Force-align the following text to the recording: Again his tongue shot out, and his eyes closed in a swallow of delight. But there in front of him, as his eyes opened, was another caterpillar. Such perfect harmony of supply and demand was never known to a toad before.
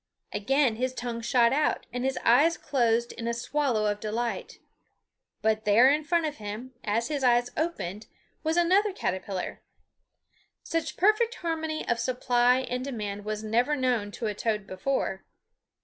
Again 0.33 0.77
his 0.77 0.95
tongue 0.95 1.21
shot 1.21 1.53
out, 1.53 1.85
and 1.93 2.03
his 2.03 2.17
eyes 2.25 2.57
closed 2.57 3.11
in 3.11 3.27
a 3.27 3.35
swallow 3.35 3.85
of 3.85 3.99
delight. 3.99 4.57
But 5.43 5.63
there 5.63 5.91
in 5.91 6.03
front 6.03 6.25
of 6.25 6.37
him, 6.37 6.73
as 6.83 7.09
his 7.09 7.23
eyes 7.23 7.51
opened, 7.55 8.07
was 8.43 8.57
another 8.57 8.93
caterpillar. 8.93 9.61
Such 10.63 10.97
perfect 10.97 11.35
harmony 11.35 11.87
of 11.87 11.99
supply 11.99 12.61
and 12.61 12.83
demand 12.83 13.25
was 13.25 13.43
never 13.43 13.75
known 13.75 14.09
to 14.13 14.25
a 14.25 14.33
toad 14.33 14.65
before. 14.65 15.23